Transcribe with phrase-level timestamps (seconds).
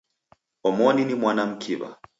[0.67, 1.89] Omoni ni mwana mkiw'a.